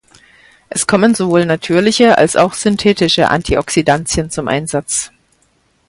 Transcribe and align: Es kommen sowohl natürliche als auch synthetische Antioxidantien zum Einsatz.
Es 0.67 0.87
kommen 0.87 1.13
sowohl 1.13 1.45
natürliche 1.45 2.17
als 2.17 2.35
auch 2.35 2.55
synthetische 2.55 3.29
Antioxidantien 3.29 4.31
zum 4.31 4.47
Einsatz. 4.47 5.11